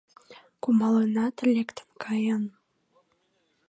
Кумалынат, 0.61 1.35
лектын 1.53 1.89
каен. 2.03 2.43